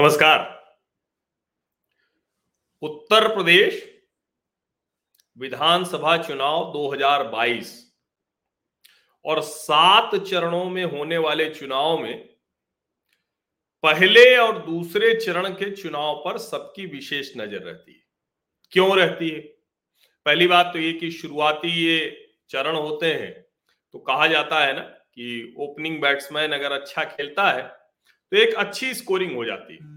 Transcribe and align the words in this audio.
नमस्कार। 0.00 0.38
उत्तर 2.82 3.26
प्रदेश 3.34 3.82
विधानसभा 5.38 6.16
चुनाव 6.16 6.70
2022 6.72 7.72
और 9.24 9.40
सात 9.42 10.14
चरणों 10.14 10.64
में 10.64 10.84
होने 10.84 11.18
वाले 11.18 11.48
चुनाव 11.50 11.98
में 11.98 12.14
पहले 13.84 14.36
और 14.36 14.58
दूसरे 14.66 15.14
चरण 15.14 15.48
के 15.48 15.70
चुनाव 15.76 16.14
पर 16.16 16.38
सबकी 16.38 16.86
विशेष 16.86 17.32
नज़र 17.36 17.58
रहती 17.58 17.92
है। 17.92 18.00
क्यों 18.72 18.96
रहती 18.98 19.28
है? 19.28 19.40
पहली 20.26 20.46
बात 20.46 20.70
तो 20.72 20.78
ये 20.78 20.92
कि 20.92 21.10
शुरुआती 21.10 21.74
ये 21.84 22.30
चरण 22.50 22.76
होते 22.76 23.12
हैं 23.14 23.32
तो 23.92 23.98
कहा 23.98 24.26
जाता 24.26 24.64
है 24.64 24.72
ना 24.72 24.82
कि 24.82 25.54
ओपनिंग 25.58 26.00
बैट्समैन 26.02 26.52
अगर 26.52 26.72
अच्छा 26.72 27.04
खेलता 27.04 27.50
है 27.50 27.62
तो 28.32 28.36
एक 28.36 28.54
अच्छी 28.54 28.94
स्कोरिंग 28.94 29.34
हो 29.36 29.44
जाती 29.44 29.74
है। 29.74 29.89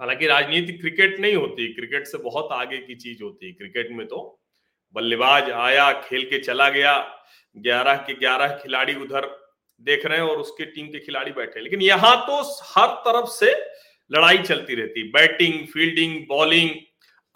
हालाँकि 0.00 0.26
राजनीति 0.26 0.72
क्रिकेट 0.72 1.18
नहीं 1.20 1.34
होती, 1.34 1.72
क्रिकेट 1.74 2.06
से 2.06 2.18
बहुत 2.20 2.48
आगे 2.52 2.78
की 2.78 2.94
चीज़ 2.96 3.22
होती 3.22 3.46
है। 3.46 3.52
क्रिकेट 3.52 3.90
में 3.92 4.06
तो 4.06 4.40
बल्लेबाज 4.96 5.50
आया, 5.50 5.90
खेल 6.02 6.24
के 6.24 6.38
चला 6.38 6.68
गया, 6.70 6.96
ग्यारह 7.56 7.96
के 7.96 8.14
ग्यारह 8.14 8.56
खिलाड़ी 8.56 8.94
उधर 8.96 9.26
देख 9.80 10.06
रहे 10.06 10.18
हैं 10.18 10.24
और 10.24 10.38
उसके 10.38 10.64
टीम 10.66 10.86
के 10.86 10.98
खिलाड़ी 10.98 11.32
बैठे 11.32 11.60
लेकिन 11.60 11.82
यहाँ 11.82 12.16
तो 12.26 12.40
हर 12.64 12.94
तरफ़ 13.02 13.28
से 13.30 13.52
लड़ाई 14.10 14.38
चलती 14.38 14.74
रहती 14.74 15.02
बैटिंग, 15.10 15.66
फील्डिंग, 15.66 16.14
बॉलिंग 16.28 16.70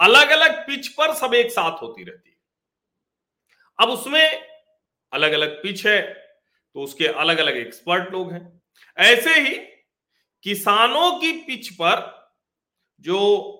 अलग 0.00 0.30
अलग 0.30 0.66
पिच 0.66 0.88
पर 0.88 1.14
सब 1.14 1.34
एक 1.34 1.50
साथ 1.50 1.82
होती 1.82 2.04
रहती 2.04 2.36
अब 3.78 3.88
उसमें 3.88 4.42
अलग 5.12 5.32
अलग 5.32 5.62
पिच 5.62 5.86
है 5.86 6.00
तो 6.02 6.82
उसके 6.82 7.06
अलग 7.06 7.38
अलग 7.38 7.56
एक्सपर्ट 7.56 8.12
लोग 8.12 8.32
हैं। 8.32 8.62
ऐसे 8.96 9.38
ही 9.40 9.54
किसानों 10.44 11.10
की 11.20 11.32
पिच 11.40 11.68
पर 11.74 12.00
जो 13.02 13.58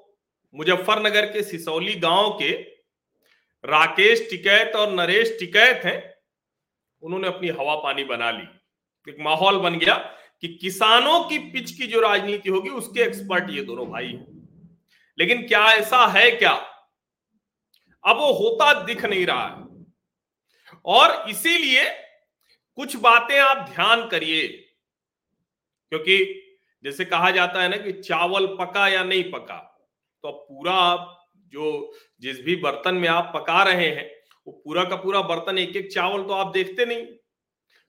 मुजफ्फरनगर 0.55 1.27
के 1.27 1.43
सिसौली 1.43 1.95
गाँव 1.95 2.31
के 2.31 2.53
राकेश 3.65 4.31
टिकैत 4.31 4.77
और 4.77 4.93
नरेश 4.93 5.37
टिकैत 5.39 5.85
हैं, 5.85 6.15
उन्होंने 7.03 7.29
अपनी 7.29 7.49
हवा 7.49 7.75
पानी 7.75 8.05
बना 8.05 8.31
ली। 8.31 8.45
एक 9.11 9.17
माहौल 9.21 9.59
बन 9.59 9.79
गया 9.79 9.95
कि 10.41 10.49
किसानों 10.49 11.25
की 11.25 11.39
पिच 11.39 11.71
की 11.71 11.87
जो 11.87 12.01
राजनीति 12.01 12.51
होगी, 12.51 12.69
उसके 12.69 13.01
एक्सपर्ट 13.01 13.51
ये 13.51 13.63
दोनों 13.63 13.89
भाई 13.89 14.07
हैं। 14.07 14.69
लेकिन 15.19 15.47
क्या 15.49 15.67
ऐसा 15.67 16.07
है 16.07 16.31
क्या? 16.31 16.53
अब 18.05 18.17
वो 18.17 18.33
होता 18.33 18.83
दिख 18.83 19.05
नहीं 19.05 19.27
रहा 19.27 19.47
है। 19.49 19.87
और 20.85 21.31
इसीलिए 21.31 21.85
कुछ 22.75 22.97
बातें 22.97 23.39
आप 23.39 23.69
ध्यान 23.71 24.09
करिए, 24.09 24.49
क्योंकि 25.93 26.42
जैसे 26.85 27.05
कहा 27.05 27.31
जाता 27.31 27.63
है 27.63 27.69
ना 27.69 27.77
कि 27.77 27.93
चावल 27.93 28.47
पका 28.61 28.87
या 28.89 29.03
नहीं 29.05 29.31
पका 29.33 29.57
तो 30.25 30.29
अब 30.29 30.45
पूरा 30.49 30.73
आप 30.73 31.19
जो 31.53 31.93
जिस 32.23 32.41
भी 32.41 32.57
बर्तन 32.57 32.95
में 32.95 33.09
आप 33.09 33.33
पका 33.37 33.63
रहे 33.63 33.89
हैं, 33.89 34.11
वो 34.47 34.53
पूरा 34.55 34.85
का 34.85 34.97
पूरा 34.97 35.21
बर्तन 35.23 35.59
एक 35.59 35.77
एक 35.77 35.93
चावल 35.93 36.23
तो 36.23 36.35
आप 36.35 36.53
देखते 36.53 36.87
नहीं। 36.87 37.05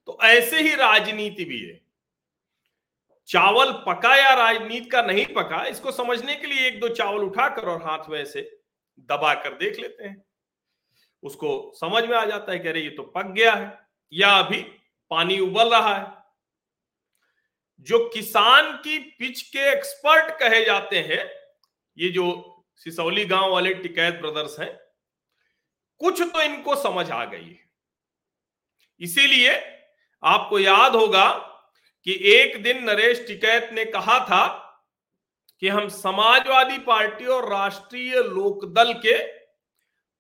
तो 0.08 0.18
ऐसे 0.24 0.62
ही 0.62 0.74
राजनीति 0.76 1.46
भी 1.46 1.60
है। 1.60 1.80
चावल 3.30 3.72
पका 3.88 4.16
या 4.16 4.34
राजनीति 4.36 4.90
का 4.90 5.02
नहीं 5.02 5.26
पका, 5.26 5.64
इसको 5.66 5.92
समझने 5.92 6.36
के 6.36 6.48
लिए 6.48 6.68
एक 6.68 6.80
दो 6.80 6.90
चावल 6.90 7.24
उठाकर 7.24 7.70
और 7.70 7.82
हाथ 7.84 8.10
में 8.10 8.20
ऐसे 8.20 8.42
दबा 9.10 9.34
कर 9.34 9.54
देख 9.54 9.80
लेते 9.80 10.04
हैं। 10.04 10.24
उसको 11.24 11.72
समझ 11.76 12.04
में 12.04 12.18
आ 12.18 12.26
जाता 12.26 12.52
है 12.52 12.60
कि 12.60 12.68
अरे 12.68 12.82
ये 12.82 12.90
तो 12.90 13.04
पक 13.16 13.26
गया 13.28 13.54
है, 13.54 13.72
या 14.14 14.30
अभी 14.30 14.62
पानी 15.12 15.40
उबल 15.40 15.70
रहा 15.70 15.96
है। 15.96 16.23
जो 17.80 18.10
किसान 18.10 18.74
की 18.74 19.00
पिच 19.00 19.42
के 19.42 19.72
एक्सपर्ट 19.72 20.40
कहे 20.40 20.66
जाते 20.66 21.00
हैं, 21.00 21.32
ये 21.98 22.10
जो 22.10 22.50
सिसौली 22.76 23.26
गाँव 23.26 23.52
वाले 23.52 23.74
टिकैत 23.74 24.14
ब्रदर्स 24.14 24.60
हैं, 24.60 24.80
कुछ 25.98 26.22
तो 26.22 26.42
इनको 26.42 26.76
समझ 26.76 27.12
आ 27.12 27.26
गई 27.26 27.46
है। 27.46 27.60
इसीलिए 29.00 29.80
आपको 30.24 30.60
याद 30.60 30.96
होगा 30.96 31.30
कि 32.04 32.20
एक 32.34 32.64
दिन 32.64 32.84
नरेश 32.84 33.28
टिकैत 33.28 33.70
ने 33.74 33.86
कहा 33.86 34.20
था 34.20 34.60
कि 35.60 35.68
हम 35.68 35.88
समाजवादी 35.90 36.78
पार्टी 36.78 37.26
और 37.26 37.50
राष्ट्रीय 37.50 38.16
लोकदल 38.16 38.94
के 38.94 39.18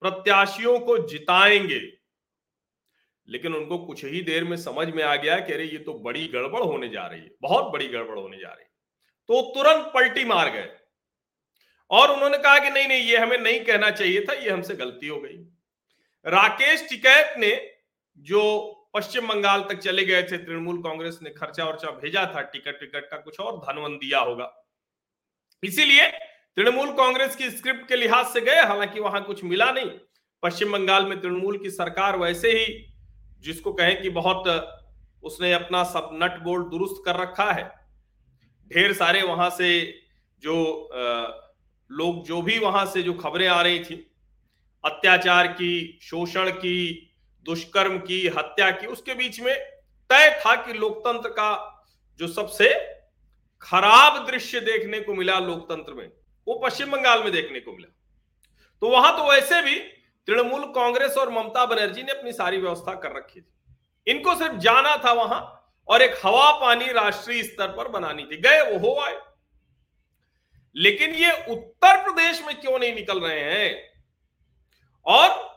प्रत्याशियों 0.01 0.79
को 0.79 0.97
जिताएँगे। 1.07 2.02
लेकिन 3.27 3.53
उनको 3.55 3.77
कुछ 3.77 4.05
ही 4.05 4.21
देर 4.21 4.43
में 4.43 4.57
समझ 4.57 4.87
में 4.87 5.03
आ 5.03 5.15
गया 5.15 5.39
कि 5.39 5.53
अरे, 5.53 5.63
ये 5.63 5.77
तो 5.77 5.93
बड़ी 5.93 6.27
गड़बड़ 6.27 6.61
होने 6.61 6.89
जा 6.89 7.05
रही 7.07 7.21
है, 7.21 7.31
बहुत 7.41 7.73
बड़ी 7.73 7.87
गड़बड़ 7.87 8.19
होने 8.19 8.37
जा 8.37 8.47
रही 8.47 8.63
है। 8.63 8.71
तो 9.27 9.53
तुरंत 9.55 9.91
पलटी 9.95 10.25
मार 10.25 10.49
गए। 10.49 10.69
और 11.91 12.11
उन्होंने 12.11 12.37
कहा 12.37 12.59
कि 12.59 12.69
नहीं 12.69 12.87
नहीं, 12.87 13.01
ये 13.01 13.17
हमें 13.17 13.37
नहीं 13.37 13.59
कहना 13.59 13.91
चाहिए 13.91 14.21
था, 14.21 14.33
ये 14.33 14.49
हमसे 14.49 14.75
गलती 14.75 15.07
हो 15.07 15.19
गई। 15.19 15.37
राकेश 16.25 16.89
टिकैत 16.89 17.37
ने 17.37 17.71
जो 18.17 18.79
पश्चिम 18.93 19.27
बंगाल 19.27 19.61
तक 19.61 19.77
चले 19.77 20.05
गए 20.05 20.23
थे, 20.23 20.37
तृणमूल 20.37 20.77
कांग्रेस 20.77 21.19
ने 21.23 21.29
खर्चा 21.29 21.65
वर्चा 21.65 21.91
भेजा 21.91 22.31
था, 22.35 22.41
टिकट 22.41 22.79
टिकट 22.79 23.09
का 23.09 23.17
कुछ 23.17 23.39
और 23.39 23.57
धनवन 23.57 23.97
दिया 23.97 24.19
होगा। 24.19 24.65
इसीलिए 25.63 26.07
तृणमूल 26.55 26.91
कांग्रेस 26.91 27.35
की 27.35 27.49
स्क्रिप्ट 27.49 27.87
के 27.87 27.95
लिहाज 27.95 28.25
से 28.25 28.41
गए, 28.41 28.61
हालाँकि 28.61 28.99
वहाँ 28.99 29.23
कुछ 29.23 29.43
मिला 29.43 29.71
नहीं। 29.71 29.91
पश्चिम 30.43 30.71
बंगाल 30.71 31.05
में 31.05 31.21
तृणमूल 31.21 31.57
की 31.57 31.69
सरकार 31.69 32.17
वैसे 32.17 32.51
ही 32.51 32.92
जिसको 33.43 33.73
कहें 33.73 34.01
कि 34.01 34.09
बहुत, 34.09 34.47
उसने 35.23 35.51
अपना 35.53 35.83
सब 35.83 36.09
नट 36.13 36.39
बोल्ट 36.43 36.67
दुरुस्त 36.67 37.01
कर 37.05 37.15
रखा 37.15 37.51
है। 37.51 37.63
ढेर 38.71 38.93
सारे 38.93 39.21
वहाँ 39.21 39.49
से 39.49 39.69
जो 40.43 40.55
लोग 41.89 42.23
जो 42.25 42.41
भी 42.41 42.57
वहाँ 42.59 42.85
से 42.85 43.01
जो 43.03 43.13
खबरें 43.13 43.47
आ 43.47 43.61
रही 43.61 43.79
थी, 43.79 43.95
अत्याचार 44.83 45.47
की, 45.47 45.99
शोषण 46.01 46.49
की, 46.51 47.09
दुष्कर्म 47.45 47.97
की, 47.99 48.27
हत्या 48.27 48.69
की, 48.71 48.87
उसके 48.87 49.13
बीच 49.13 49.39
में 49.39 49.53
तय 50.09 50.29
था 50.41 50.55
कि 50.55 50.73
लोकतंत्र 50.73 51.29
का 51.29 51.51
जो 52.19 52.27
सबसे 52.27 52.69
खराब 53.61 54.25
दृश्य 54.27 54.59
देखने 54.59 54.99
को 54.99 55.13
मिला 55.13 55.39
लोकतंत्र 55.39 55.93
में, 55.93 56.09
वो 56.47 56.59
पश्चिम 56.63 56.91
बंगाल 56.91 57.23
में 57.23 57.31
देखने 57.31 57.59
को 57.59 57.71
मिला। 57.71 57.91
तो 58.81 58.89
वहाँ 58.89 59.15
तो 59.17 59.29
वैसे 59.31 59.61
भी 59.61 59.79
तृणमूल 60.27 60.65
कांग्रेस 60.65 61.17
और 61.17 61.29
ममता 61.29 61.65
बनर्जी 61.65 62.03
ने 62.03 62.11
अपनी 62.11 62.33
सारी 62.33 62.57
व्यवस्था 62.57 62.93
कर 62.93 63.11
रखी 63.17 63.41
थी। 63.41 63.53
इनको 64.07 64.35
सिर्फ़ 64.35 64.55
जाना 64.55 64.97
था 64.97 65.13
वहाँ 65.13 65.71
और 65.87 66.01
एक 66.01 66.15
हवा 66.25 66.51
पानी 66.51 66.85
राष्ट्रीय 66.85 67.43
स्तर 67.43 67.67
पर 67.67 67.87
बनानी 67.87 68.23
थी। 68.23 68.37
गए 68.37 68.61
वो, 68.61 68.79
हो 68.79 69.01
आए। 69.01 69.19
लेकिन 70.75 71.09
ये 71.11 71.31
उत्तर 71.31 72.03
प्रदेश 72.03 72.43
में 72.47 72.61
क्यों 72.61 72.79
नहीं 72.79 72.95
निकल 72.95 73.19
रहे 73.19 73.39
हैं? 73.39 73.93
और 75.05 75.53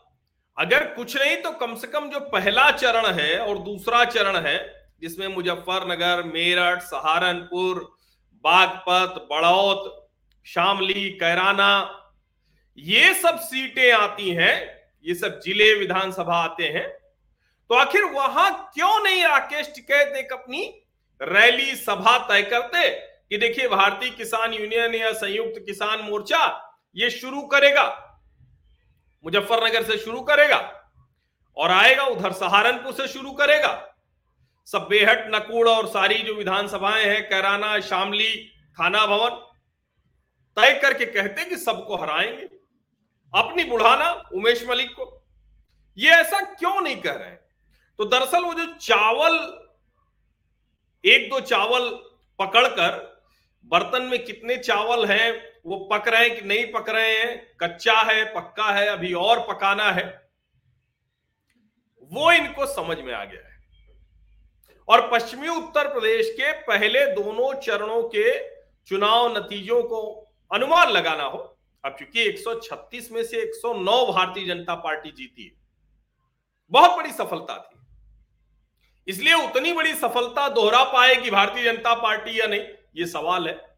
अगर 0.59 0.95
कुछ 0.95 1.17
नहीं 1.17 1.37
तो 1.37 1.51
कम 1.51 1.75
से 1.75 1.87
कम 1.87 2.11
जो 2.11 2.21
पहला 2.21 2.71
चरण 2.71 3.07
है 3.07 3.39
और 3.39 3.59
दूसरा 3.59 4.05
चरण 4.05 4.37
है, 4.37 4.91
जिसमें 5.01 5.29
मुजफ्फरनगर, 5.29 6.23
मेरठ, 6.23 6.83
सहारनपुर, 6.83 7.97
बागपत, 8.35 9.29
बड़ौत, 9.31 10.09
शामली, 10.47 11.11
कैराना 11.11 12.03
ये 12.79 13.13
सब 13.15 13.39
सीटें 13.41 13.91
आती 13.93 14.31
हैं, 14.31 14.55
ये 15.05 15.15
सब 15.15 15.41
ज़िले 15.41 15.73
विधानसभा 15.75 16.37
आते 16.37 16.65
हैं 16.67 16.87
तो 17.71 17.75
आखिर 17.75 18.05
वहाँ 18.07 18.51
क्यों 18.75 19.03
नहीं 19.03 19.23
राकेश 19.25 19.71
टिकैत 19.75 20.17
एक 20.17 20.33
अपनी 20.33 20.63
रैली 21.21 21.75
सभा 21.77 22.17
तय 22.29 22.43
करते 22.45 22.89
कि 23.31 23.39
देखिए 23.39 23.69
भारतीय 23.69 24.11
किसान 24.11 24.53
यूनियन 24.55 24.95
या 24.95 25.13
संयुक्त 25.15 25.63
किसान 25.67 26.01
मोर्चा 26.01 26.45
ये 26.97 27.11
शुरू 27.11 27.41
करेगा, 27.47 27.85
मुजफ्फरनगर 29.25 29.83
से 29.83 29.97
शुरू 29.99 30.21
करेगा 30.23 30.59
और 31.57 31.71
आएगा 31.71 32.05
उधर 32.07 32.33
सहारनपुर 32.35 32.93
से 32.93 33.07
शुरू 33.09 33.33
करेगा। 33.33 33.73
सब 34.69 34.87
बेहट 34.91 35.27
नकुड़ 35.35 35.69
और 35.69 35.87
सारी 35.89 36.19
जो 36.19 36.35
विधानसभाएँ 36.35 37.05
हैं, 37.05 37.23
कैराना, 37.25 37.79
शामली 37.81 38.35
थाना 38.77 39.05
भवन, 39.07 39.37
तय 40.57 40.79
करके 40.83 41.07
कहते 41.07 41.45
कि 41.45 41.57
सबको 41.59 41.97
हराएँगे। 41.97 42.49
अपनी 43.37 43.65
बुढ़ाना 43.65 44.11
उमेश 44.35 44.69
मलिक 44.69 44.91
को। 44.91 45.27
ये 45.99 46.11
ऐसा 46.11 46.41
क्यों 46.41 46.81
नहीं 46.81 46.97
कह 46.97 47.13
रहे 47.13 47.29
हैं? 47.29 47.41
तो 47.99 48.05
दरअसल 48.05 48.45
वो 48.45 48.55
जो 48.55 48.75
चावल, 48.75 49.67
एक 51.05 51.31
दो 51.31 51.41
चावल 51.41 51.91
पकड़कर 52.39 53.17
बर्तन 53.65 54.03
में 54.03 54.25
कितने 54.25 54.57
चावल 54.57 55.07
हैं, 55.07 55.53
वो 55.67 55.89
पक 55.93 56.09
रहे 56.09 56.29
हैं 56.29 56.41
कि 56.41 56.47
नहीं 56.47 56.73
पक 56.73 56.89
रहे 56.89 57.19
हैं, 57.19 57.57
कच्चा 57.61 57.95
है, 57.95 58.25
पक्का 58.25 58.65
है, 58.65 58.87
अभी 58.87 59.13
और 59.13 59.41
पकाना 59.41 59.91
है, 59.93 60.31
वो 62.13 62.33
इनको 62.33 62.67
समझ 62.67 62.99
में 62.99 63.15
आ 63.15 63.25
गया 63.25 63.49
है। 63.49 63.57
और 64.89 65.11
पश्चिमी 65.13 65.49
उत्तर 65.49 65.89
प्रदेश 65.89 66.31
के 66.31 66.53
पहले 66.53 67.07
दोनों 67.07 67.61
चरणों 67.61 68.03
के 68.03 68.49
चुनाव 68.85 69.39
नतीजों 69.39 69.83
को 69.83 70.31
अनुमान 70.53 70.89
लगाना 70.89 71.25
हो 71.25 71.56
अब 71.87 71.97
चूँकि 71.99 72.23
136 72.23 73.11
में 73.13 73.25
से 73.25 73.37
109 73.43 74.13
भारतीय 74.13 74.47
जनता 74.47 74.75
पार्टी 74.75 75.11
जीती 75.11 75.45
है, 75.45 75.53
बहुत 76.71 76.97
बड़ी 76.97 77.13
सफलता 77.13 77.59
थी। 77.59 77.77
इसलिए 79.09 79.35
उतनी 79.35 79.73
बड़ी 79.73 79.95
सफलता 79.95 80.49
दोहरा 80.49 80.85
पाएगी 80.85 81.31
भारतीय 81.31 81.65
जनता 81.65 81.95
पार्टी 81.95 82.41
या 82.41 82.47
नहीं, 82.47 82.61
ये 82.97 83.07
सवाल 83.07 83.49
है। 83.49 83.77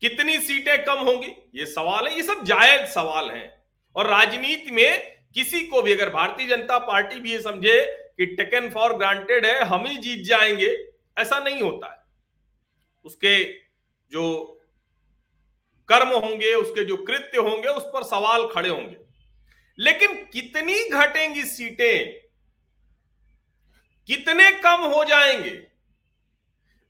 कितनी 0.00 0.40
सीटें 0.40 0.84
कम 0.84 0.98
होंगी, 0.98 1.32
ये 1.54 1.66
सवाल 1.66 2.06
है। 2.06 2.16
ये 2.16 2.22
सब 2.22 2.44
जायज़ 2.44 2.90
सवाल 2.90 3.30
है। 3.30 3.64
और 3.96 4.06
राजनीति 4.06 4.70
में 4.70 5.18
किसी 5.34 5.60
को 5.66 5.82
भी, 5.82 5.92
अगर 5.92 6.10
भारतीय 6.10 6.46
जनता 6.46 6.78
पार्टी 6.78 7.20
भी 7.20 7.32
ये 7.32 7.40
समझे 7.42 7.98
कि 8.16 8.26
टेकन 8.26 8.70
फॉर 8.70 8.92
ग्रांटेड 8.92 9.46
है, 9.46 9.64
हम 9.64 9.86
ही 9.86 9.96
जीत 9.96 10.26
जाएँगे, 10.26 10.88
ऐसा 11.18 11.38
नहीं 11.38 11.60
होता 11.60 11.92
है। 11.92 12.02
उसके 13.04 13.52
जो 14.10 14.58
कर्म 15.88 16.08
होंगे, 16.10 16.54
उसके 16.54 16.84
जो 16.84 16.96
कृत्य 16.98 17.38
होंगे, 17.38 17.68
उस 17.68 17.84
पर 17.84 18.02
सवाल 18.02 18.46
खड़े 18.46 18.68
होंगे। 18.68 18.96
लेकिन 19.78 20.14
कितनी 20.32 20.88
घटेंगी 20.88 21.44
सीटें, 21.44 22.12
कितने 24.08 24.50
कम 24.52 24.80
हो 24.86 25.04
जाएँगे, 25.04 25.66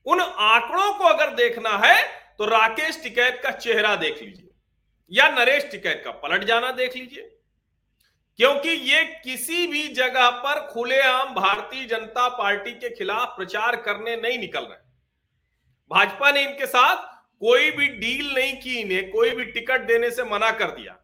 उन 0.07 0.21
आंकड़ों 0.21 0.93
को 0.93 1.05
अगर 1.05 1.35
देखना 1.35 1.77
है 1.79 2.03
तो 2.39 2.47
राकेश 2.47 3.03
टिकैत 3.03 3.41
का 3.43 3.51
चेहरा 3.51 3.95
देख 3.97 4.23
लीजिए, 4.23 4.49
या 5.11 5.29
नरेश 5.29 5.69
टिकैत 5.71 6.03
का 6.05 6.11
पलट 6.13 6.45
जाना 6.45 6.71
देख 6.73 6.97
लीजिए। 6.97 7.29
क्योंकि 8.39 8.69
ये 8.69 9.03
किसी 9.25 9.67
भी 9.67 9.89
जगह 9.89 10.31
पर 10.37 10.61
खुलेआम 10.67 11.35
भारतीय 11.35 11.85
जनता 11.85 12.29
पार्टी 12.29 12.73
के 12.73 12.91
खिलाफ 12.91 13.37
प्रचार 13.37 13.77
करने 13.77 14.17
नहीं 14.17 14.39
निकल 14.39 14.61
रहे। 14.61 14.79
भाजपा 15.91 16.31
ने 16.31 16.43
इनके 16.43 16.67
साथ 16.67 17.12
कोई 17.43 17.71
भी 17.71 17.87
डील 17.89 18.35
नहीं 18.35 18.57
की 18.57 18.79
इन्हें, 18.81 19.11
कोई 19.11 19.31
भी 19.31 19.45
टिकट 19.45 19.81
देने 19.81 20.11
से 20.11 20.23
मना 20.23 20.51
कर 20.51 20.71
दिया। 20.71 20.97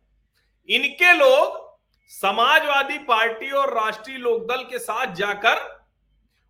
इनके 0.69 1.13
लोग 1.13 1.67
समाजवादी 2.09 2.99
पार्टी 2.99 3.51
और 3.51 3.75
राष्ट्रीय 3.75 4.17
लोकदल 4.17 4.63
के 4.63 4.79
साथ 4.79 5.15
जाकर 5.15 5.87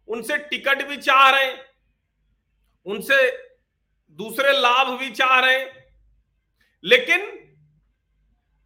उनसे 0.09 0.39
टिकट 0.39 0.83
भी 0.83 0.97
चाह 0.97 1.29
रहे 1.31 1.45
हैं, 1.45 1.65
उनसे 2.87 3.31
दूसरे 4.19 4.53
लाभ 4.53 4.99
भी 4.99 5.11
चाह 5.11 5.39
रहे 5.39 5.59
हैं। 5.59 5.85
लेकिन 6.85 7.27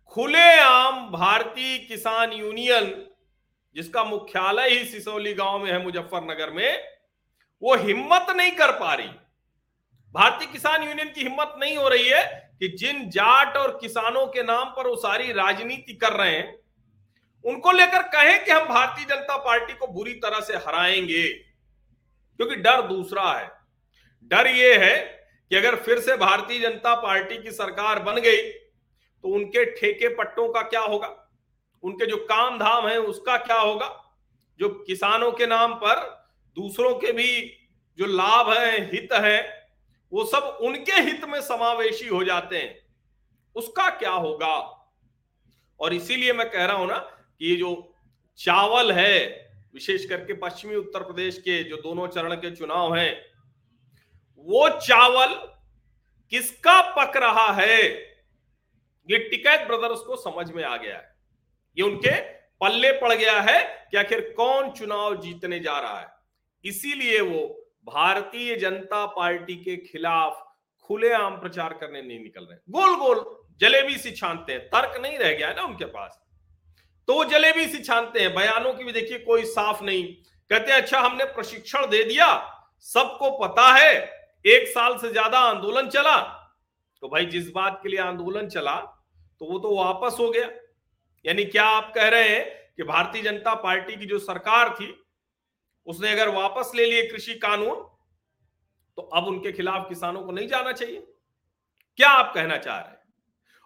खुलेआम 0.06 1.10
भारतीय 1.10 1.78
किसान 1.78 2.32
यूनियन, 2.32 3.06
जिसका 3.76 4.04
मुख्यालय 4.04 4.68
ही 4.68 4.84
सिसोली 4.84 5.34
गाँव 5.34 5.58
में 5.58 5.70
है 5.72 5.82
मुजफ्फरनगर 5.82 6.50
में, 6.50 6.84
वो 7.62 7.76
हिम्मत 7.76 8.26
नहीं 8.30 8.52
कर 8.52 8.72
पा 8.72 8.94
रही। 8.94 9.10
भारतीय 10.14 10.48
किसान 10.52 10.82
यूनियन 10.82 11.08
की 11.08 11.22
हिम्मत 11.22 11.54
नहीं 11.58 11.76
हो 11.76 11.88
रही 11.88 12.08
है 12.08 12.50
कि 12.58 12.68
जिन 12.68 13.10
जाट 13.10 13.56
और 13.56 13.78
किसानों 13.80 14.26
के 14.26 14.42
नाम 14.42 14.64
पर 14.64 14.86
वो 14.86 14.96
सारी 14.96 15.32
राजनीति 15.32 15.92
कर 15.92 16.12
रहे 16.12 16.30
हैं, 16.30 16.58
उनको 17.44 17.72
लेकर 17.72 18.02
कहें 18.02 18.44
कि 18.44 18.50
हम 18.50 18.64
भारतीय 18.64 19.04
जनता 19.04 19.36
पार्टी 19.36 19.72
को 19.72 19.86
बुरी 19.86 20.12
तरह 20.14 20.40
से 20.40 20.56
हराएँगे। 20.56 21.28
क्योंकि 21.28 22.56
डर 22.56 22.82
दूसरा 22.82 23.32
है। 23.32 23.50
डर 24.24 24.46
ये 24.46 24.76
है 24.78 24.96
कि 25.50 25.56
अगर 25.56 25.76
फिर 25.76 26.00
से 26.00 26.16
भारतीय 26.16 26.60
जनता 26.60 26.94
पार्टी 26.94 27.42
की 27.42 27.50
सरकार 27.50 27.98
बन 27.98 28.14
गई 28.14 28.42
तो 28.42 29.28
उनके 29.28 29.64
ठेके 29.64 30.08
पट्टों 30.08 30.48
का 30.48 30.62
क्या 30.62 30.80
होगा? 30.80 31.08
उनके 31.82 32.06
जो 32.06 32.16
काम 32.16 32.58
धाम 32.58 32.88
है, 32.88 32.98
उसका 32.98 33.36
क्या 33.36 33.58
होगा? 33.58 34.14
जो 34.58 34.68
किसानों 34.68 35.32
के 35.32 35.46
नाम 35.46 35.74
पर 35.74 36.26
दूसरों 36.56 36.94
के 36.94 37.12
भी 37.12 37.58
जो 37.98 38.06
लाभ 38.06 38.52
है, 38.52 38.90
हित 38.90 39.08
है 39.12 39.61
वो 40.12 40.24
सब 40.24 40.58
उनके 40.62 40.92
हित 40.92 41.24
में 41.24 41.40
समावेशी 41.40 42.08
हो 42.08 42.24
जाते 42.24 42.58
हैं। 42.58 42.86
उसका 43.54 43.90
क्या 43.90 44.10
होगा? 44.10 44.78
और 45.80 45.94
इसीलिए 45.94 46.32
मैं 46.32 46.50
कह 46.50 46.64
रहा 46.64 46.76
हूँ 46.76 46.88
ना 46.88 46.98
कि 47.38 47.50
ये 47.50 47.56
जो 47.56 47.94
चावल 48.38 48.92
है, 48.92 49.42
विशेष 49.74 50.04
करके 50.04 50.32
पश्चिमी 50.32 50.74
उत्तर 50.74 51.02
प्रदेश 51.02 51.38
के 51.38 51.64
जो 51.64 51.76
दोनों 51.76 52.08
चरण 52.08 52.34
के 52.34 52.56
चुनाव 52.56 52.96
हैं, 52.96 53.24
वो 54.36 54.68
चावल 54.68 55.34
किसका 56.30 56.80
पक 56.82 57.16
रहा 57.16 57.52
है? 57.52 57.82
ये 59.10 59.18
टिकैत 59.18 59.66
ब्रदर्स 59.66 60.00
को 60.00 60.16
समझ 60.16 60.50
में 60.50 60.64
आ 60.64 60.76
गया 60.76 60.96
है। 60.96 61.16
ये 61.78 61.82
उनके 61.82 62.20
पल्ले 62.60 62.92
पड़ 62.92 63.14
गया 63.14 63.40
है 63.40 63.88
कि 63.90 63.96
आखिर 63.96 64.34
कौन 64.36 64.70
चुनाव 64.70 65.20
जीतने 65.20 65.60
जा 65.60 65.78
रहा 65.78 66.00
है। 66.00 66.08
इसीलिए 66.64 67.20
वो 67.20 67.61
भारतीय 67.86 68.56
जनता 68.56 69.04
पार्टी 69.08 69.54
के 69.56 69.76
खिलाफ 69.82 70.42
खुलेआम 70.90 71.36
प्रचार 71.36 71.72
करने 71.72 72.02
नहीं 72.02 72.18
निकल 72.20 72.44
रहे। 72.44 72.58
गोल 72.70 72.94
गोल 72.96 73.24
जलेबी 73.60 73.96
सी 73.98 74.10
छानते 74.10 74.52
हैं। 74.52 74.66
तर्क 74.68 75.00
नहीं 75.00 75.18
रह 75.18 75.32
गया 75.32 75.48
है 75.48 75.54
ना 75.56 75.62
उनके 75.62 75.84
पास। 75.86 76.20
तो 77.08 77.14
वो 77.14 77.24
जलेबी 77.24 77.66
सी 77.66 77.82
छानते 77.84 78.20
हैं। 78.20 78.34
बयानों 78.34 78.72
की 78.74 78.84
भी 78.84 78.92
देखिए, 78.92 79.18
कोई 79.18 79.44
साफ़ 79.46 79.82
नहीं। 79.84 80.04
कहते 80.50 80.72
हैं 80.72 80.80
अच्छा 80.80 81.00
हमने 81.00 81.24
प्रशिक्षण 81.26 81.86
दे 81.86 82.02
दिया। 82.04 82.26
सबको 82.86 83.30
पता 83.38 83.66
है, 83.72 83.92
एक 84.44 84.68
साल 84.68 84.96
से 84.98 85.10
ज़्यादा 85.10 85.38
आंदोलन 85.40 85.88
चला। 85.88 86.16
तो 87.02 87.08
भाई, 87.08 87.26
जिस 87.26 87.50
बात 87.52 87.78
के 87.82 87.88
लिए 87.88 88.00
आंदोलन 88.00 88.48
चला 88.48 88.76
तो 89.40 89.46
वो 89.46 89.58
तो 89.58 89.76
वापस 89.76 90.16
हो 90.20 90.28
गया। 90.30 90.48
यानी 91.24 91.44
क्या 91.44 91.64
आप 91.66 91.92
कह 91.94 92.08
रहे 92.08 92.28
हैं 92.28 92.44
कि 92.76 92.82
भारतीय 92.84 93.22
जनता 93.22 93.54
पार्टी 93.54 93.96
की 93.96 94.06
जो 94.06 94.18
सरकार 94.20 94.74
थी 94.74 94.86
उसने 95.86 96.12
अगर 96.12 96.28
वापस 96.28 96.72
ले 96.74 96.86
लिए 96.86 97.06
कृषि 97.06 97.34
कानून 97.34 97.74
तो 98.96 99.02
अब 99.02 99.26
उनके 99.26 99.52
खिलाफ 99.52 99.88
किसानों 99.88 100.22
को 100.24 100.32
नहीं 100.32 100.48
जाना 100.48 100.72
चाहिए। 100.72 101.06
क्या 101.96 102.08
आप 102.08 102.34
कहना 102.34 102.56
चाह 102.56 102.78
रहे 102.78 102.90
हैं? 102.90 103.14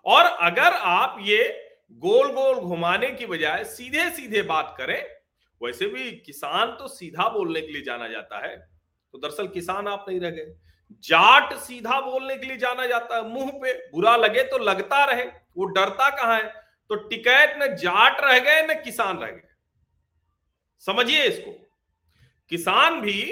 और 0.04 0.24
अगर 0.24 0.74
आप 0.74 1.16
ये 1.20 1.70
गोल 1.92 2.32
गोल 2.32 2.56
घुमाने 2.56 3.10
की 3.10 3.26
बजाय 3.26 3.64
सीधे 3.64 4.10
सीधे 4.10 4.42
बात 4.42 4.74
करें, 4.78 5.02
वैसे 5.62 5.86
भी 5.86 6.10
किसान 6.10 6.76
तो 6.76 6.88
सीधा 6.88 7.28
बोलने 7.28 7.60
के 7.60 7.72
लिए 7.72 7.82
जाना 7.82 8.08
जाता 8.08 8.46
है। 8.46 8.56
तो 9.12 9.18
दरअसल 9.18 9.48
किसान 9.48 9.88
आप 9.88 10.06
नहीं 10.08 10.20
रह 10.20 10.30
गए। 10.30 10.56
जाट 10.92 11.54
सीधा 11.54 12.00
बोलने 12.00 12.36
के 12.36 12.46
लिए 12.46 12.56
जाना 12.56 12.86
जाता 12.86 13.16
है 13.16 13.28
मुँह 13.28 13.50
पे। 13.50 13.90
बुरा 13.90 14.16
लगे 14.16 14.42
तो 14.42 14.58
लगता 14.58 15.04
रहे। 15.04 15.24
वो 15.24 15.64
डरता 15.64 16.10
कहाँ 16.10 16.36
है? 16.36 16.48
तो 16.88 16.94
टिकैत 16.94 17.56
न 17.58 17.76
जाट 17.76 18.20
रह 18.20 18.38
गए, 18.38 18.62
न 18.62 18.82
किसान 18.82 19.18
रह 19.18 19.30
गए। 19.30 19.48
समझिए 20.78 21.24
इसको। 21.24 21.65
किसान 22.48 23.00
भी 23.00 23.22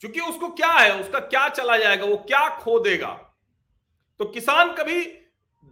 क्योंकि 0.00 0.20
उसको 0.20 0.48
क्या 0.48 0.72
है, 0.72 1.00
उसका 1.00 1.20
क्या 1.20 1.48
चला 1.48 1.76
जाएगा, 1.76 2.04
वो 2.04 2.16
क्या 2.16 2.58
खो 2.58 2.78
देगा? 2.78 3.36
तो 4.18 4.24
किसान 4.24 4.72
कभी 4.72 5.04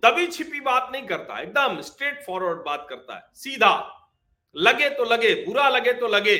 दबी 0.04 0.26
छिपी 0.26 0.60
बात 0.60 0.88
नहीं 0.92 1.06
करता, 1.06 1.40
एकदम 1.40 1.80
स्ट्रेट 1.80 2.24
फॉरवर्ड 2.26 2.58
बात 2.58 2.86
करता 2.90 3.16
है, 3.16 3.22
सीधा। 3.34 4.00
लगे 4.56 4.90
तो 4.90 5.04
लगे, 5.04 5.34
बुरा 5.34 5.68
लगे 5.68 5.92
तो 5.92 6.08
लगे। 6.08 6.38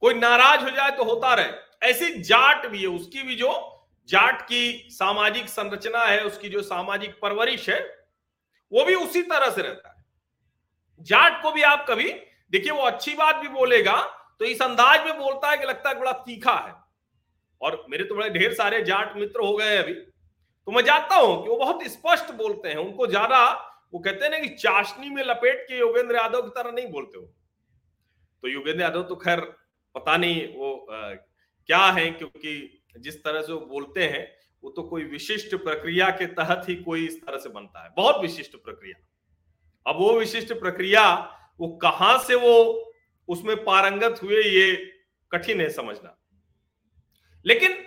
कोई 0.00 0.14
नाराज़ 0.14 0.60
हो 0.60 0.70
जाए 0.70 0.90
तो 0.90 1.04
होता 1.04 1.34
रहे। 1.34 1.52
ऐसी 1.82 2.22
जाट 2.22 2.66
भी 2.66 2.80
है, 2.80 2.86
उसकी 2.86 3.22
भी 3.22 3.34
जो 3.34 3.72
जाट 4.08 4.42
की 4.42 4.88
सामाजिक 4.90 5.48
संरचना 5.48 6.04
है, 6.04 6.24
उसकी 6.24 6.48
जो 6.48 6.62
सामाजिक 6.62 7.20
परवरिश 7.20 7.70
है, 7.70 8.06
वो 8.72 8.84
भी 8.84 8.94
उसी 8.94 9.22
तरह 9.22 9.50
से 9.50 9.62
रहता 9.62 9.88
है। 9.88 10.04
जाट 11.00 11.42
को 11.42 11.52
भी 11.52 11.62
आप 11.62 11.86
कभी, 11.88 12.12
देखिए 12.50 12.72
वो 12.72 12.82
अच्छी 12.82 13.14
बात 13.14 13.36
भी 13.36 13.48
बोलेगा 13.48 14.15
तो 14.40 14.44
इस 14.44 14.62
अंदाज 14.62 15.04
में 15.04 15.18
बोलता 15.18 15.50
है 15.50 15.58
कि 15.58 15.66
लगता 15.66 15.88
है 15.88 15.98
बड़ा 16.00 16.12
तीखा 16.26 16.54
है। 16.56 16.74
और 17.60 17.84
मेरे 17.90 18.04
तो 18.04 18.14
बड़े 18.14 18.28
ढेर 18.30 18.52
सारे 18.54 18.82
जाट 18.84 19.16
मित्र 19.16 19.40
हो 19.40 19.56
गए 19.56 19.76
अभी। 19.76 19.92
तो 19.92 20.72
मैं 20.72 20.82
जानता 20.84 21.16
हूँ 21.16 21.42
कि 21.42 21.48
वो 21.48 21.56
बहुत 21.56 21.82
स्पष्ट 21.88 22.32
बोलते 22.34 22.68
हैं। 22.68 22.76
उनको 22.76 23.06
ज़्यादा 23.06 23.44
वो 23.94 23.98
कहते 24.00 24.24
हैं 24.24 24.30
ना 24.30 24.38
कि 24.38 24.48
चाशनी 24.56 25.10
में 25.10 25.22
लपेट 25.24 25.60
के 25.68 25.78
योगेंद्र 25.78 26.16
यादव 26.16 26.42
की 26.42 26.50
तरह 26.52 26.72
नहीं 26.72 26.90
बोलते 26.92 27.18
हो 27.18 27.24
तो 28.42 28.48
योगेंद्र 28.48 28.82
यादव 28.82 29.02
तो 29.02 29.16
खैर 29.16 29.40
पता 29.94 30.16
नहीं 30.16 30.46
वो 30.56 30.72
आ, 30.86 31.10
क्या 31.68 31.84
है 31.88 32.10
क्योंकि 32.10 32.82
जिस 32.98 33.22
तरह 33.24 33.42
से 33.42 33.52
वो 33.52 33.60
बोलते 33.66 34.04
हैं 34.04 34.26
वो 34.62 34.70
तो 34.70 34.82
कोई 34.82 35.04
विशिष्ट 35.04 35.54
प्रक्रिया 35.54 36.10
के 36.10 36.26
तहत 36.34 36.68
ही 36.68 36.74
कोई 36.82 37.06
इस 37.06 37.20
तरह 37.20 37.38
से 37.38 37.48
बनता 37.50 37.82
है। 37.84 37.90
बहुत 37.96 38.20
विशिष्ट 38.22 38.56
प्रक्रिया। 38.56 38.96
अब 39.86 39.96
वो 39.96 40.12
विशिष्ट 40.18 40.52
प्रक्रिया 40.60 41.04
वो 41.60 41.68
कहाँ 41.82 42.18
से 42.18 42.34
वो 42.36 42.54
उसमें 43.28 43.64
पारंगत 43.64 44.20
हुए 44.22 44.42
ये 44.42 44.92
कठिन 45.32 45.60
है 45.60 45.70
समझना। 45.70 46.18
लेकिन 47.46 47.86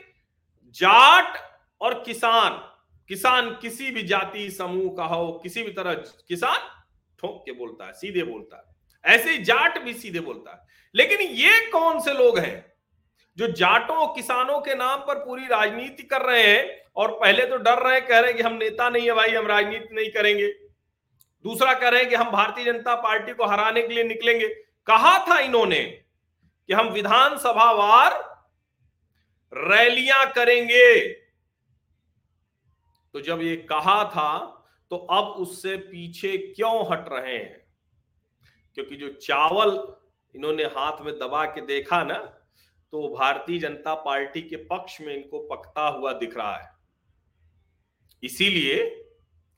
जाट 0.67 1.37
और 1.81 2.03
किसान 2.03 2.65
किसान 3.07 3.51
किसी 3.51 3.91
भी 3.91 4.03
जाति, 4.03 4.51
समूह 4.51 4.97
का 4.97 5.03
हो, 5.03 5.39
किसी 5.43 5.63
भी 5.63 5.71
तरह, 5.71 5.93
किसान 5.93 6.83
ठोक 7.19 7.43
के 7.45 7.51
बोलता 7.51 7.85
है, 7.85 7.93
सीधे 7.93 8.23
बोलता 8.23 8.57
है। 8.57 8.63
ऐसे 9.15 9.31
ही 9.31 9.37
जाट 9.37 9.81
भी 9.81 9.93
सीधे 9.93 10.19
बोलता 10.19 10.51
है। 10.51 10.59
लेकिन 10.95 11.21
ये 11.21 11.69
कौन 11.69 11.99
से 11.99 12.13
लोग 12.13 12.39
हैं 12.39 12.73
जो 13.37 13.47
जाटों, 13.47 14.15
किसानों 14.15 14.59
के 14.59 14.75
नाम 14.75 14.99
पर 14.99 15.25
पूरी 15.25 15.43
राजनीति 15.43 16.03
कर 16.03 16.21
रहे 16.21 16.47
हैं 16.47 16.81
और 16.95 17.11
पहले 17.11 17.45
तो 17.45 17.57
डर 17.57 17.89
रहे 17.89 18.01
कह 18.01 18.19
रहे 18.19 18.27
हैं 18.27 18.37
कि 18.37 18.43
हम 18.43 18.53
नेता 18.53 18.89
नहीं 18.89 19.05
है 19.05 19.13
भाई, 19.13 19.29
हम 19.29 19.47
राजनीति 19.47 19.95
नहीं 19.95 20.09
करेंगे। 20.09 20.47
दूसरा 21.43 21.73
कह 21.73 21.89
रहे 21.89 22.01
हैं 22.01 22.09
कि 22.09 22.15
हम 22.15 22.31
भारतीय 22.31 22.65
जनता 22.65 22.95
पार्टी 22.95 23.33
को 23.33 23.45
हराने 23.45 23.81
के 23.81 23.93
लिए 23.93 24.03
निकलेंगे। 24.03 24.68
कहा 24.87 25.17
था 25.27 25.39
इन्होंने 25.39 25.83
कि 26.69 26.73
हम 26.73 26.87
विधानसभा 26.87 27.71
वार 27.71 28.13
रैलियाँ 29.53 30.31
करेंगे। 30.31 31.07
तो 33.13 33.21
जब 33.21 33.41
ये 33.41 33.55
कहा 33.69 34.03
था 34.05 34.37
तो 34.91 34.97
अब 34.97 35.25
उससे 35.41 35.77
पीछे 35.77 36.37
क्यों 36.37 36.91
हट 36.91 37.05
रहे 37.09 37.37
हैं? 37.37 37.67
क्योंकि 38.75 38.95
जो 38.95 39.09
चावल 39.09 39.95
इन्होंने 40.35 40.63
हाथ 40.63 41.01
में 41.01 41.13
दबा 41.13 41.45
के 41.45 41.61
देखा 41.61 42.03
ना 42.03 42.17
तो 42.93 43.07
भारतीय 43.15 43.59
जनता 43.59 43.93
पार्टी 43.95 44.41
के 44.41 44.55
पक्ष 44.55 44.99
में 45.01 45.13
इनको 45.15 45.39
पकता 45.47 45.87
हुआ 45.87 46.13
दिख 46.13 46.37
रहा 46.37 46.55
है। 46.57 46.71
इसीलिए 48.23 49.05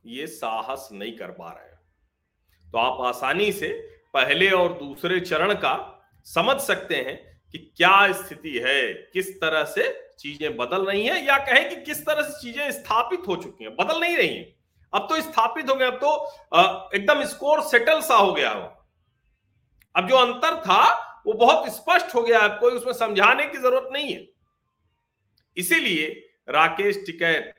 ये 0.06 0.28
साहस 0.28 0.90
नहीं 0.92 1.18
कर 1.18 1.32
पा 1.32 1.52
रहे 1.52 1.70
तो 2.72 2.78
आप 2.78 3.02
आसानी 3.06 3.52
से 3.52 3.70
पहले 4.14 4.50
और 4.52 4.74
दूसरे 4.74 5.20
चरण 5.22 5.54
का 5.56 5.74
समझ 6.28 6.60
सकते 6.62 6.96
हैं 6.98 7.16
कि 7.54 7.58
क्या 7.78 8.12
स्थिति 8.14 8.58
है, 8.58 8.94
किस 9.14 9.30
तरह 9.42 9.64
से 9.66 9.90
चीज़ें 10.20 10.56
बदल 10.58 10.86
रही 10.86 11.06
हैं 11.06 11.24
या 11.26 11.38
कहें 11.40 11.70
कि 11.70 11.76
किस 11.84 12.06
तरह 12.06 12.22
से 12.22 12.42
चीज़ें 12.42 12.72
स्थापित 12.72 13.28
हो 13.28 13.36
चुकी 13.36 13.64
हैं, 13.64 13.76
बदल 13.76 14.00
नहीं 14.00 14.18
रही 14.18 14.36
हैं। 14.36 14.54
अब 14.94 15.08
तो 15.10 15.22
स्थापित 15.22 15.70
हो 15.70 15.76
गया, 15.76 15.88
अब 15.88 15.96
तो 15.96 16.90
एकदम 16.96 17.24
स्कोर 17.26 17.62
सेटल 17.64 18.02
सा 18.02 18.16
हो 18.16 18.32
गया 18.34 18.50
हो 18.52 18.70
अब 19.96 20.08
जो 20.08 20.16
अंतर 20.16 20.56
था, 20.62 20.84
वो 21.28 21.34
बहुत 21.36 21.68
स्पष्ट 21.72 22.16
हो 22.16 22.22
गया 22.22 22.48
कोई 22.48 22.72
उसमें 22.72 22.94
समझाने 22.94 23.46
की 23.46 23.58
ज़रूरत 23.58 23.90
नहीं 23.94 24.14
है। 24.14 24.28
इसीलिए 25.58 26.08
राकेश 26.50 27.04
टिकैत 27.06 27.54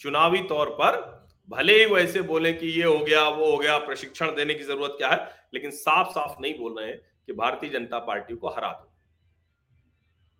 चुनावी 0.00 0.40
तौर 0.48 0.70
पर 0.70 0.94
भले 1.48 1.84
ही 1.84 1.86
वैसे 1.86 2.22
बोले 2.22 2.52
कि 2.52 2.66
ये 2.66 2.84
हो 2.84 2.98
गया, 2.98 3.28
वो 3.28 3.50
हो 3.50 3.58
गया, 3.58 3.78
प्रशिक्षण 3.78 4.34
देने 4.34 4.54
की 4.54 4.62
ज़रूरत 4.62 4.94
क्या 4.98 5.08
है, 5.08 5.48
लेकिन 5.54 5.70
साफ़ 5.70 6.08
साफ़ 6.08 6.40
नहीं 6.40 6.58
बोल 6.58 6.78
रहे 6.78 6.88
हैं 6.88 7.00
कि 7.26 7.32
भारतीय 7.32 7.70
जनता 7.70 7.98
पार्टी 7.98 8.36
को 8.36 8.48
हरा 8.48 8.72
दो। 8.72 8.92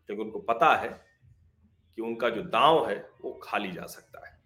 क्योंकि 0.06 0.22
उनको 0.22 0.38
पता 0.38 0.74
है 0.76 1.06
कि 1.96 2.02
उनका 2.02 2.28
जो 2.28 2.42
दांव 2.42 2.90
है, 2.90 3.10
वो 3.22 3.40
खाली 3.42 3.72
जा 3.72 3.86
सकता 3.86 4.26
है। 4.26 4.40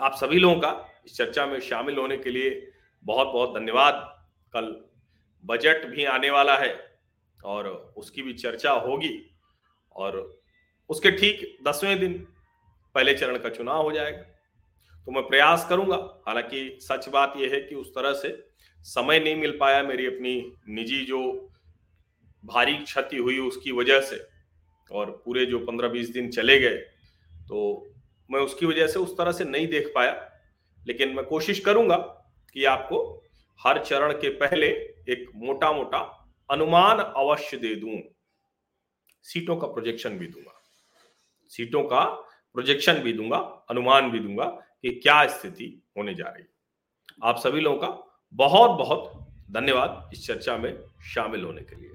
आप 0.00 0.14
सभी 0.14 0.38
लोगों 0.38 0.60
का 0.60 1.00
इस 1.06 1.16
चर्चा 1.16 1.46
में 1.46 1.60
शामिल 1.60 1.98
होने 1.98 2.16
के 2.16 2.30
लिए 2.30 2.72
बहुत 3.04 3.26
बहुत 3.26 3.54
धन्यवाद। 3.54 4.24
कल 4.52 4.84
बजट 5.44 5.86
भी 5.86 6.04
आने 6.04 6.30
वाला 6.30 6.56
है 6.56 6.98
और 7.44 7.68
उसकी 7.96 8.22
भी 8.22 8.32
चर्चा 8.32 8.72
होगी 8.72 9.30
और 9.92 10.40
उसके 10.88 11.10
ठीक 11.10 11.58
दसवें 11.64 11.98
दिन 11.98 12.28
पहले 12.94 13.14
चरण 13.14 13.38
का 13.38 13.48
चुनाव 13.48 13.82
हो 13.82 13.92
जाएगा। 13.92 14.37
तो 15.08 15.12
मैं 15.12 15.22
प्रयास 15.28 15.64
करूँगा। 15.68 15.96
हालाँकि 16.26 16.78
सच 16.82 17.08
बात 17.08 17.34
यह 17.36 17.50
है 17.52 17.60
कि 17.60 17.74
उस 17.74 17.90
तरह 17.90 18.12
से 18.12 18.30
समय 18.86 19.20
नहीं 19.20 19.36
मिल 19.36 19.56
पाया 19.60 19.82
मेरी 19.82 20.06
अपनी 20.06 20.34
निजी 20.68 21.00
जो 21.04 21.20
भारी 22.44 22.74
क्षति 22.74 23.16
हुई 23.16 23.38
उसकी 23.38 23.72
वजह 23.72 24.00
से 24.00 24.16
और 24.90 25.10
पूरे 25.24 25.46
जो 25.46 25.58
पंद्रह 25.58 25.88
बीस 25.88 26.10
दिन 26.10 26.30
चले 26.30 26.58
गए 26.60 26.76
तो 27.48 27.62
मैं 28.30 28.40
उसकी 28.40 28.66
वजह 28.66 28.86
से 28.86 28.98
उस 28.98 29.16
तरह 29.18 29.32
से 29.32 29.44
नहीं 29.44 29.68
देख 29.68 29.90
पाया। 29.94 30.12
लेकिन 30.86 31.14
मैं 31.14 31.24
कोशिश 31.24 31.60
करूँगा 31.60 31.96
कि 32.52 32.64
आपको 32.66 33.02
हर 33.60 33.84
चरण 33.84 34.12
के 34.12 34.36
पहले 34.36 34.68
एक 35.08 35.26
मोटा 35.36 35.72
मोटा 35.72 36.04
अनुमान 36.50 36.98
अवश्य 36.98 37.56
दे 37.56 37.74
दूँ। 37.74 38.00
सीटों 39.24 39.56
का 39.56 39.66
प्रोजेक्शन 39.66 40.18
भी 40.18 40.26
दूँगा। 40.26 40.60
सीटों 41.52 41.82
का 41.82 42.04
प्रोजेक्शन 42.54 42.98
भी 42.98 43.12
दूँगा, 43.12 43.38
अनुमान 43.70 44.10
भी 44.10 44.18
दूँगा 44.18 44.56
कि 44.82 44.90
क्या 44.90 45.26
स्थिति 45.26 45.82
होने 45.96 46.14
जा 46.14 46.24
रही 46.24 46.44
आप 47.24 47.36
सभी 47.36 47.60
लोगों 47.60 47.78
का 47.78 48.20
बहुत 48.32 48.70
बहुत 48.70 49.28
धन्यवाद 49.50 50.10
इस 50.12 50.26
चर्चा 50.26 50.56
में 50.56 50.84
शामिल 51.14 51.44
होने 51.44 51.62
के 51.62 51.76
लिए। 51.76 51.90